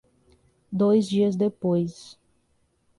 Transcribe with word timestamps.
Dois 0.71 1.05
dias 1.07 1.35
depois 1.35 2.17